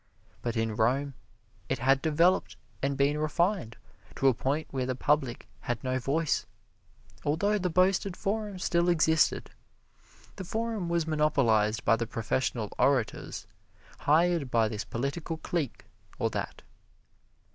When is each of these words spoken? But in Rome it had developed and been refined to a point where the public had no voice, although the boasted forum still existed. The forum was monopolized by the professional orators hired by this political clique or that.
But 0.41 0.57
in 0.57 0.75
Rome 0.75 1.13
it 1.69 1.77
had 1.77 2.01
developed 2.01 2.55
and 2.81 2.97
been 2.97 3.19
refined 3.19 3.77
to 4.15 4.27
a 4.29 4.33
point 4.33 4.65
where 4.71 4.87
the 4.87 4.95
public 4.95 5.47
had 5.59 5.83
no 5.83 5.99
voice, 5.99 6.47
although 7.23 7.59
the 7.59 7.69
boasted 7.69 8.17
forum 8.17 8.57
still 8.57 8.89
existed. 8.89 9.51
The 10.37 10.43
forum 10.43 10.89
was 10.89 11.05
monopolized 11.05 11.85
by 11.85 11.97
the 11.97 12.07
professional 12.07 12.71
orators 12.79 13.45
hired 13.99 14.49
by 14.49 14.67
this 14.69 14.83
political 14.85 15.37
clique 15.37 15.85
or 16.17 16.31
that. 16.31 16.63